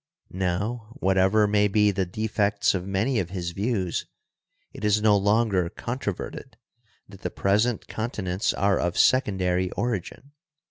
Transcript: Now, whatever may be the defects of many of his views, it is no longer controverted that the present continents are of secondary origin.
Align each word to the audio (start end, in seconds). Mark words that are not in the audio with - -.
Now, 0.33 0.95
whatever 0.99 1.45
may 1.45 1.67
be 1.67 1.91
the 1.91 2.07
defects 2.07 2.73
of 2.73 2.87
many 2.87 3.19
of 3.19 3.29
his 3.29 3.51
views, 3.51 4.07
it 4.73 4.83
is 4.83 4.99
no 4.99 5.15
longer 5.15 5.69
controverted 5.69 6.57
that 7.07 7.21
the 7.21 7.29
present 7.29 7.87
continents 7.87 8.51
are 8.51 8.79
of 8.79 8.97
secondary 8.97 9.69
origin. 9.73 10.31